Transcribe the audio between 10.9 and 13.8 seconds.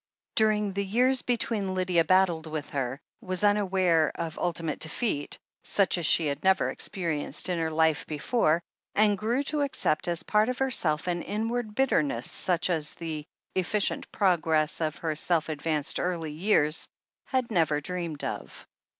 an inward bitterness such as the 342 THE HEEL OF ACHILLES 343